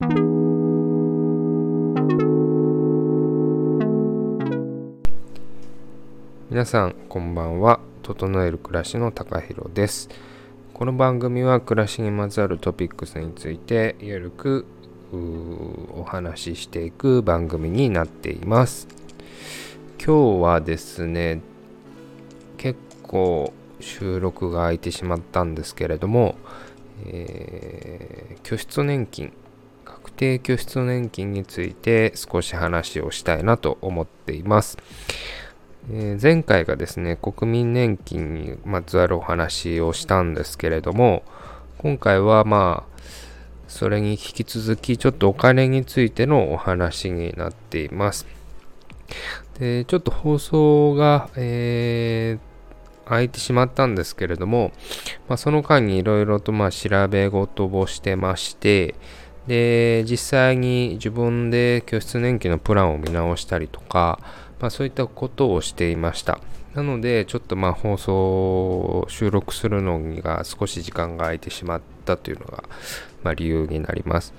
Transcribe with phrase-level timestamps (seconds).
[0.00, 0.12] 皆
[6.64, 7.80] さんこんばんは。
[8.04, 10.08] 整える暮らしの高弘です。
[10.72, 14.66] この番組は暮らしにまつわるトピックスについてゆるく
[15.12, 18.86] お話ししていく番組になっています。
[19.98, 21.40] 今日はですね
[22.56, 26.36] 結構収録が空いてしまったんですけれども、
[27.04, 29.32] えー、拠出年金
[29.88, 34.76] 確定拠出年金について少し話をしたいなと思っています。
[35.90, 41.22] えー、前回がですね、国民年金にまつわるお話をしたんですけれども、
[41.78, 42.98] 今回はまあ、
[43.68, 48.26] それに引き続きちょっとお金についてのお話になっています。
[49.58, 54.72] で、ちょっと放送が、えー、空いてしまったんですけれども、
[55.28, 58.94] まあ、その間にいろいろとまあ調べ事をしてまして、
[59.48, 64.20] で、実際に自分で拠出年金のプランを見直したりとか、
[64.60, 66.38] まあ、そういったことをしていました。
[66.74, 72.62] なので、ちょっとまあ放送収録するのにが少し時間が空いてしまったというのが、
[73.24, 74.34] まあ、理由になります。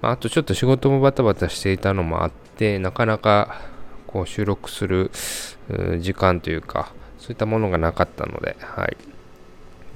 [0.00, 3.60] まあ、あとちょっと仕事もバタバタしていたのもあって、なかなか
[4.06, 5.10] こう収録する
[6.00, 8.96] 時間というか、そういったものがなかったので、はい。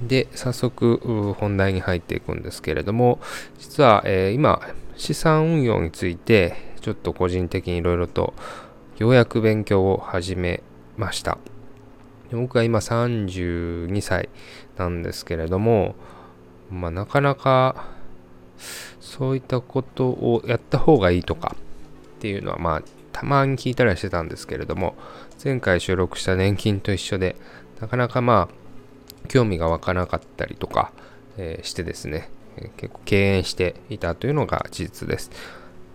[0.07, 3.19] で、早速本題に入っていくんですけれども、
[3.59, 4.61] 実は、えー、今、
[4.95, 8.33] 資産運用について、ちょっと個人的にいろいろと
[8.97, 10.61] ようやく勉強を始め
[10.97, 11.37] ました。
[12.31, 14.29] 僕は今32歳
[14.77, 15.95] なんですけれども、
[16.71, 17.85] まあ、なかなか
[18.99, 21.55] そういったことをやった方がいいとか
[22.17, 24.95] っていうのはまあたまに聞いたりしてたんですけれども
[25.43, 27.35] 前回収録した年金と一緒で
[27.79, 28.62] なかなかまあ
[29.27, 30.91] 興味が湧かなかったりとか、
[31.37, 32.29] えー、してですね、
[32.77, 35.31] 結構敬遠していたというのが事実です。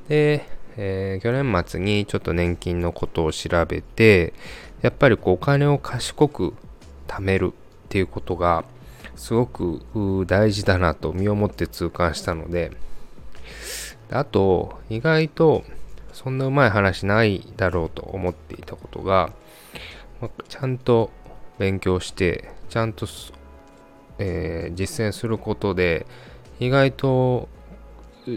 [0.08, 4.32] で、えー、去年末にちょっと年金のことを調べて、
[4.82, 6.54] やっぱりこうお金を賢く
[7.06, 8.64] 貯めるっていうことが
[9.16, 9.82] すごく
[10.26, 12.72] 大事だなと身をもって痛感したので、
[14.10, 15.64] あと、意外と
[16.12, 19.30] そんなうまい話ないだろうと思っていたことが、
[20.48, 21.10] ちゃんと
[21.58, 23.06] 勉強して、ゃんと、
[24.18, 26.06] えー、実践することで、
[26.60, 27.48] 意外と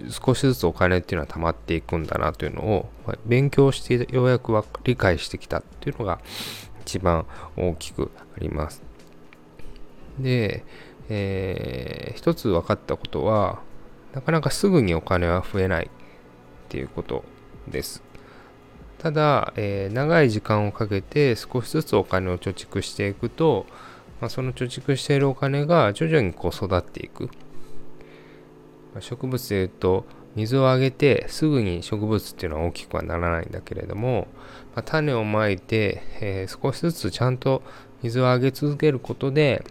[0.10, 4.54] 少しずつお金っていうのは溜まっていくんだなというのを、ま勉強してようやく
[4.84, 6.20] 理解してきたっていうのが
[6.82, 7.26] 一番
[7.58, 8.84] 大きくあります。
[10.20, 10.64] で、
[11.10, 13.62] えー、一つ分かったことは、
[14.14, 15.90] なかなかすぐにお金は増えないっ
[16.70, 17.24] ていうこと
[17.68, 18.04] です。
[19.00, 23.66] ただ、えー、長い時間をかけて少しずつお金を貯蓄していくと、
[24.22, 27.24] まあ、その貯蓄しているお金が徐々にこう育っていく。
[28.94, 30.06] まあ植物でいうと
[30.36, 34.28] 水をあげてすぐに植物っていうのは大きくはならないんだけれども、
[34.76, 37.64] まあ、種をまいて、えー、少しずつちゃんと
[38.02, 39.66] 水をあげ続けることで、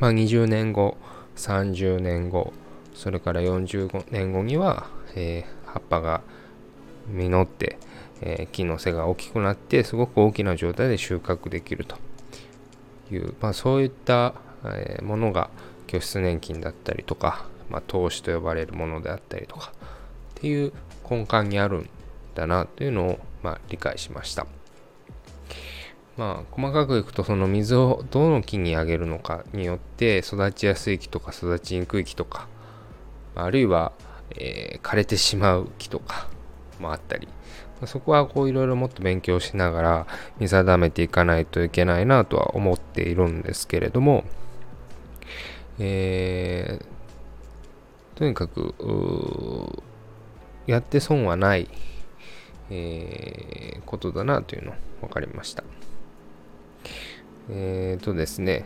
[0.00, 0.96] まあ、20年後
[1.36, 2.52] 30年後
[2.94, 6.22] それから40年後には、えー、葉っぱが
[7.08, 7.78] 実って、
[8.20, 11.96] えー、木の背が大きくなってすごく大きな状態で収穫できると
[13.10, 15.50] いう、まあ、そういった、えものが
[15.86, 20.72] 拠出年金だったりとかまあ、投資と呼ばれるものであったりとかっていう
[21.08, 21.90] 根幹にあるん
[22.34, 24.46] だなというのを、まあ、理解しました。
[26.16, 32.48] まあ、細かくいくとその水をどの木にあげるのかによって育ちやすい木とか育ちにくい木とか
[33.36, 33.92] あるいは、
[34.30, 36.26] えー、枯れてしまう木とか
[36.80, 37.28] もあったり
[37.86, 40.06] そこはこういろいろもっと勉強しながら
[40.38, 44.24] 見定めていかないといけないなとは思っているんですけれども、
[45.78, 46.98] えー
[48.18, 48.74] とにかく、
[50.66, 51.68] やって損はない、
[52.68, 55.62] えー、ことだなというの分かりました。
[57.48, 58.64] えっ、ー、とですね、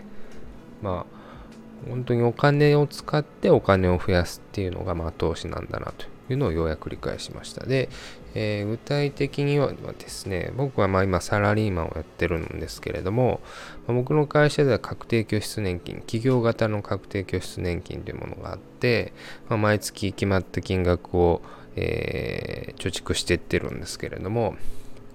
[0.81, 7.67] まあ、本当にお金を使ってお金を増やすっていうのが、まあ、投資なんだなというのをようやく理解しました。
[7.67, 7.91] で、
[8.35, 13.41] えー、具体的にはですね、僕はま今サラリーマンをやってるんですけれども、
[13.87, 19.13] ま、僕の会社では確定拠出年金、企業型の確定拠出年金というものがあって、
[19.49, 21.43] まあ、毎月決まった金額を、
[21.77, 24.57] えー、貯蓄していってるんですけれども、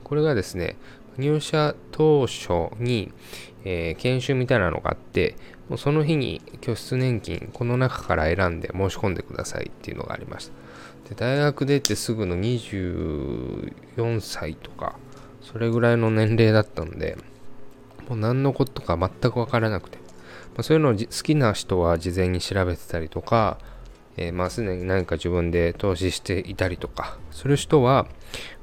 [0.04, 0.76] これがですね、
[1.18, 3.12] 入社当初に、
[3.66, 5.36] えー、研修みたいなのがあって、
[5.68, 10.67] もうその日に拠出年金、この中から選んで申し込んでくださいっていうのがありました。
[11.10, 14.96] で大学出てすぐの24歳とか
[15.42, 17.18] それぐらいの年齢だったんで
[18.08, 20.04] もう何のことか全く分からなくて、ま
[20.60, 23.58] あ、そういうのを好きな人は事前に調べてたりとか
[24.18, 28.08] えー、まあ、すでに何か自分で投資していたりとかする人は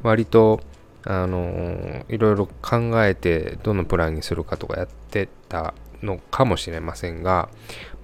[0.03, 0.61] 割と
[1.05, 7.49] あのー、いろいろ考えてどのプランにするかとかやってたのかもしれませんが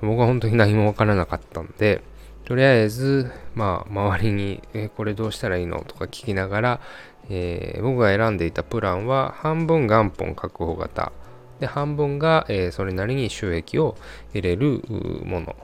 [0.01, 2.03] 僕は本当に何もわからなかったんで
[2.45, 6.81] とりあえず、まあ、周りに、えこれどうしたらいいのとか聞きながら、
[7.29, 11.13] えー、僕が選んでいたプランは半分元本確保型。
[11.61, 13.97] で半分が、えー、それなりに収益を
[14.33, 14.83] 得れる
[15.25, 15.55] もの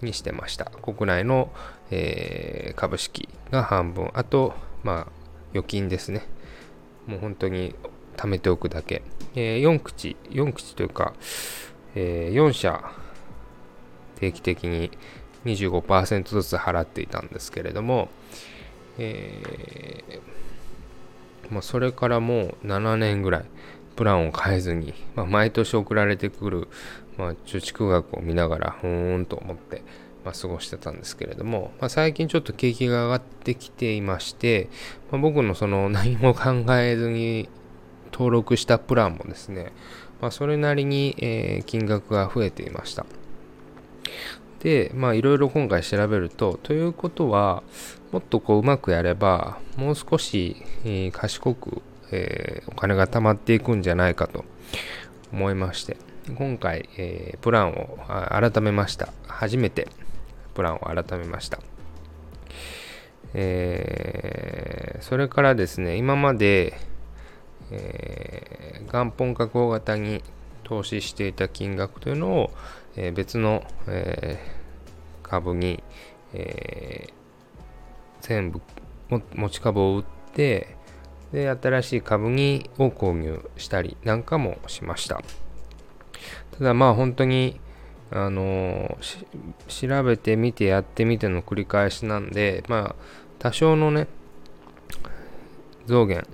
[0.00, 0.64] にしてました。
[0.64, 1.52] 国内の、
[1.90, 4.10] えー、株式が半分。
[4.14, 5.06] あとまあ
[5.52, 6.26] 預金ですね。
[7.06, 7.74] もう本当に
[8.16, 9.02] 貯めておくだけ、
[9.34, 10.16] えー、4口。
[10.30, 11.12] 4口というか、
[11.94, 12.82] えー、4社。
[14.16, 14.92] 定期的に
[15.44, 18.08] 25%ずつ払っていたんですけれども、
[18.98, 23.44] えー、まあ、それからもう7年ぐらい
[23.96, 26.68] プランを変えずに、まあ、毎年送られてくる、
[27.16, 29.82] まあ、貯蓄額を見ながらふーんと思って、
[30.24, 34.68] まあ、過ごしてたんですけれども、まあ、最近ちょっと景気が上がってきていまして、
[35.10, 37.48] ま、僕のその 何も考えずに
[38.12, 39.72] 登録したプランもですね、
[40.20, 43.06] まあ、それなりに、えー、金額が増えていました。
[44.62, 47.64] で、まあいろいろ今回調べると、ということは、
[48.12, 51.82] もっとこううまくやれば、もう少し、えー、賢く、
[52.12, 54.44] えー、お金が貯まっていくんじゃないかと
[55.32, 55.96] 思いまして、
[56.36, 59.12] 今回、えー、プランを改めました。
[59.26, 59.88] 初めて
[60.54, 61.58] プランを改めました。
[63.34, 66.78] えー、それからですね、今まで、
[67.72, 70.22] えー、元本確保型に
[70.72, 72.50] 投資していた金額というのを、
[72.96, 75.84] えー、別の、えー、株に、
[76.32, 77.12] えー、
[78.22, 78.62] 全部
[79.34, 80.78] 持ち株を売って
[81.30, 85.20] で新しい株にを購入したりなんかもしました。
[86.52, 87.60] ただまあ本当に
[88.10, 88.96] あの
[89.68, 93.04] 調べてみてやってみての繰り返しなんでまあ
[93.38, 94.08] 多少のね
[95.84, 96.26] 増減、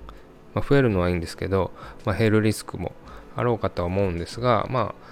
[0.53, 1.71] まあ、増えるのはいいんですけど、
[2.05, 2.93] まあ、減るリスクも
[3.39, 5.09] あろうかとは思うんですがまあ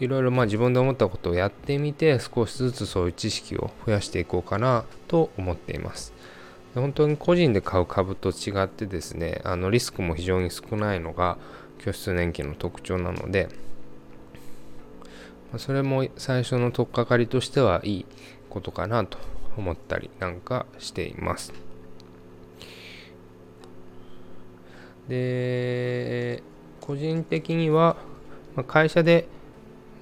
[0.00, 6.12] いろいろまあ自分で思ったことをやってみて少しずつそういう知識を増やしていこうかなと思っています。
[6.74, 11.38] 本当に個人で買う株と違ってですねあのリスクも非常に少ないのが
[11.78, 13.48] 拠出年金の特徴なので
[15.56, 18.06] それも最初の取っかかりとしてはいい
[18.50, 19.18] ことかなと
[19.56, 21.52] 思ったりなんかしています。
[25.08, 26.42] で
[26.88, 27.96] 個人的には
[28.56, 29.28] ま会社で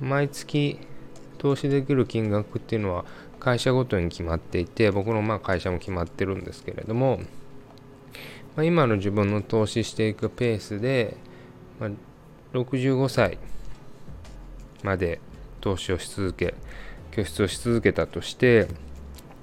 [0.01, 0.79] 毎月
[1.37, 3.05] 投資できる金額っていうのは
[3.41, 7.19] 会社ごとに決まっていて僕のまあ会社も決まってるんですけれども、
[8.55, 11.17] まあ、今の自分の投資していくペースで、
[11.81, 11.91] まあ、
[12.55, 13.39] 65歳
[14.85, 15.19] まで
[15.61, 16.55] 投資をし続け
[17.11, 18.69] 拠出をし続けたとして、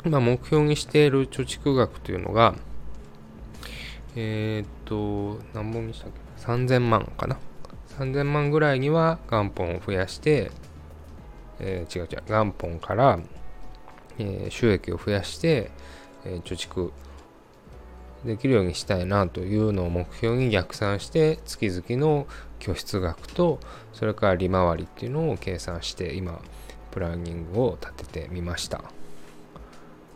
[0.05, 2.55] まあ、目標にしている貯蓄額というのが
[4.15, 6.22] えー、っと何本にしたっけ？
[6.37, 7.37] 3000万かな
[7.97, 10.51] 3000万ぐらいには元本を増やして、
[11.59, 13.19] えー、違う違う、元本から、
[14.17, 15.71] えー、収益を増やして、
[16.25, 16.91] えー、貯蓄
[18.25, 22.25] できるようにしたいなというのを目標に逆算して月々の
[22.59, 23.59] 拠出額と
[23.91, 26.39] それから利回りっていうのを計算して今
[26.91, 28.83] プランニングを立ててみました。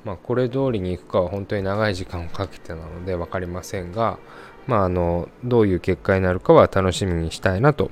[0.06, 4.20] まあこれ通りにいくかは本当に長い時間をかけてなので分かりませんが
[4.67, 7.89] まあ、あのどういう結果になるかは楽しみにしたいなと、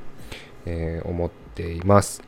[0.65, 2.21] えー、思っています。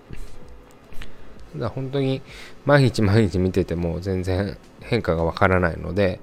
[1.55, 2.21] だ本当に
[2.65, 6.19] 毎日 毎日見てても全然変化がわからないので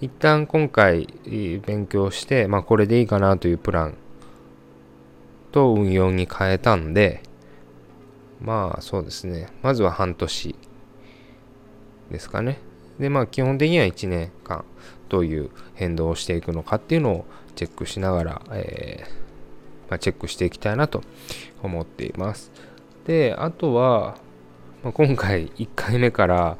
[0.00, 1.08] 一旦今回
[1.64, 3.94] 勉強して、まあ、これでいいかなというプラン
[5.52, 7.22] と運用に変えたんで
[8.40, 10.54] まあそうですねまずは半年
[12.10, 12.58] ですかね
[12.98, 14.64] でまあ基本的には1年間
[15.08, 17.24] どういう変動をしていくのかっていうのを
[17.56, 21.02] チェックしながら、えー、まあ、チェックしていきたいなと
[21.62, 22.52] 思っています。
[23.06, 24.18] で、あとは、
[24.84, 26.58] まあ、今回1回目から、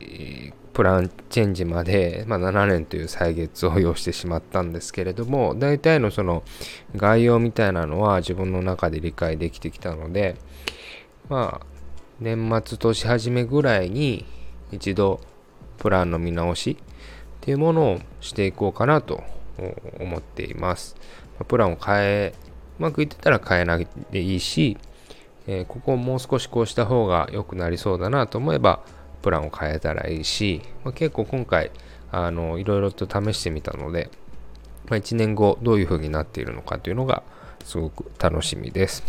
[0.00, 6.42] えー、プランチェンジまで、まあ、7年という歳月を要してしまったんですけれども、大体のその
[6.96, 10.36] 概要みたいなのは自分の中で理解できてきたので、
[11.28, 11.66] まあ、
[12.20, 14.24] 年末年始めぐらいに
[14.70, 15.20] 一度
[15.78, 16.84] プランの見直しっ
[17.40, 19.22] ていうものをしていこうかなと
[20.00, 20.96] 思っています。
[21.48, 22.34] プランを変え、
[22.78, 24.76] うまくいってたら変えないでいいし、
[25.46, 28.80] えー、ここをもう少しこうした方が良くなりそうだなと思えば、
[29.22, 31.70] プランを変えたらいいし、まあ、結構今回、
[32.10, 34.10] あの、いろいろと試してみたので、
[34.88, 37.22] まあ、1年後どういう風になっているのかというのが
[37.64, 39.04] すごく楽しみです。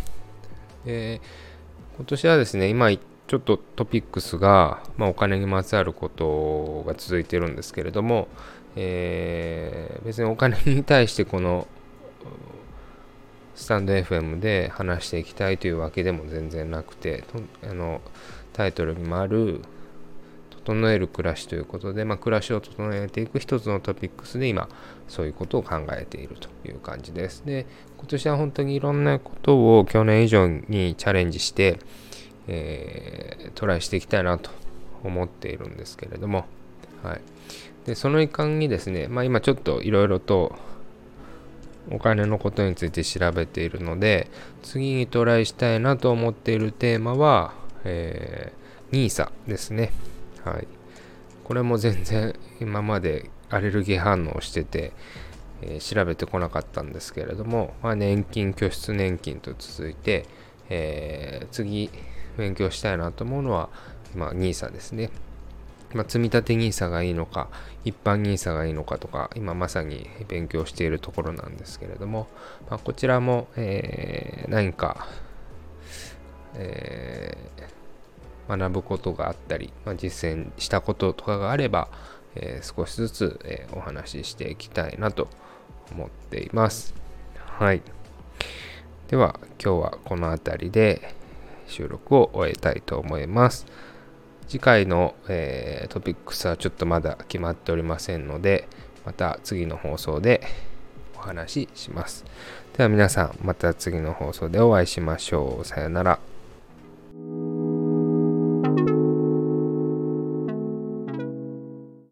[0.86, 8.28] えー、今年はですね、今ちょっとトピックスが、まあ、お金にまつわることが続いてるんですけれども、
[8.76, 11.68] えー、別にお金に対してこの
[13.56, 17.24] スタンド FM で話していきたいというわけでも全然なくて
[17.64, 18.02] あの
[18.52, 19.62] タイトルにもある
[20.50, 24.70] 整える暮らしということで、まあ、暮らしを整えていく一つのトピックスで今
[25.08, 27.46] そういうことを考えているという感じです。
[27.46, 27.66] で
[27.98, 31.80] 今年は本当にいろんなことを去年以上にチャレンジして、
[32.48, 34.50] えー、トライしていきたいなと
[35.04, 36.46] 思っているんですけれども、
[37.04, 37.22] はい、
[37.86, 40.56] でその一環にですね、まあ、今ちょっといろいろと
[41.92, 44.30] お金のことについて調べているので
[44.62, 49.92] 次にトライしたいなと思っているテーマは、えー、NISA ですね。
[50.46, 50.68] はい。
[51.44, 54.94] これも全然今までアレルギー反応してて、
[55.62, 60.26] えー、調べてこなかったんですけれども、まあ、年金、拠出年金と続いて、
[60.70, 61.90] えー、次
[62.38, 63.70] 勉強したいなと思うのは、
[64.16, 65.10] ま、NISA ですね。
[65.94, 67.50] まあ、積立 NISA がいいのか、
[67.86, 72.28] 一般 NISA がいいのかとか、今まさに勉強しているところなんですけれども、
[72.70, 75.08] まあ、こちらも、えー、何か、
[76.56, 81.90] えー、学ぶことがあったり、まあ、実践したこととかがあれば、
[82.36, 85.28] えー、少しずつ、えお話ししていきたいなと
[85.92, 86.94] 思っています。
[87.36, 87.82] はい。
[89.08, 91.14] では、今日はこの辺りで
[91.68, 93.68] 収録を終えたいと思います。
[94.48, 98.68] 次回の、えー、トピックスはちょっとまだ決まっておりませんので、
[99.06, 100.42] また次の放送で
[101.16, 102.26] お話しします。
[102.78, 105.66] では皆さん、また次の放送でお会いしましょう。
[105.66, 106.33] さよなら。